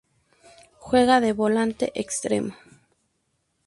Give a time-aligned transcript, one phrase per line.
[0.79, 2.55] Juega de Volante Extremo.